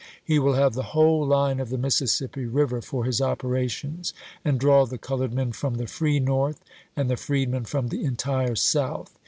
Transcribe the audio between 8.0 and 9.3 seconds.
entire South.